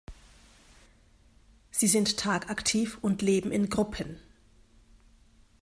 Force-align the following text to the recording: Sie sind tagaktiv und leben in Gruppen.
Sie 1.69 1.85
sind 1.85 2.17
tagaktiv 2.17 2.97
und 3.03 3.21
leben 3.21 3.51
in 3.51 3.69
Gruppen. 3.69 4.17